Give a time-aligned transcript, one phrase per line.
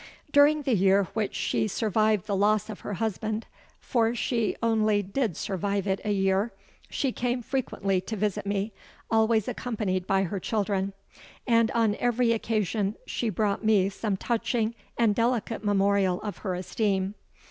[0.31, 5.85] During the year which she survived the loss of her husband—for she only did survive
[5.85, 8.73] it a year—she came frequently to visit me,
[9.11, 10.93] always accompanied by her children;
[11.45, 17.13] and on every occasion she brought me some touching and delicate memorial of her esteem.